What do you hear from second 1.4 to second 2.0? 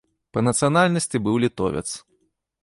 літовец.